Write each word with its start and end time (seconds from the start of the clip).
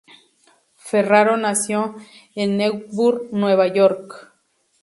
Ferraro 0.77 1.37
nació 1.37 1.93
en 2.33 2.57
Newburgh, 2.57 3.29
Nueva 3.31 3.67
York. 3.67 4.33